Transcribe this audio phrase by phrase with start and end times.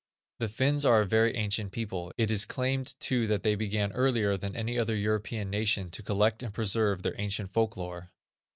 [0.39, 2.11] The Finns are a very ancient people.
[2.17, 6.41] It is claimed, too, that they began earlier than any other European nation to collect
[6.41, 8.09] and preserve their ancient folk lore.